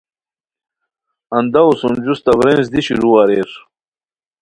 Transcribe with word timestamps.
انداوؤ 1.37 1.73
سُم 1.79 1.93
جوستہ 2.05 2.31
ورینجځ 2.39 2.67
دی 2.73 2.81
شروع 2.87 3.13
اریر 3.21 3.49